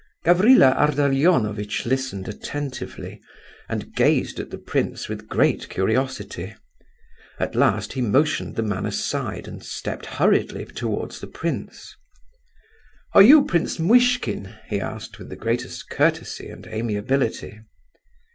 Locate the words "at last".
7.37-7.93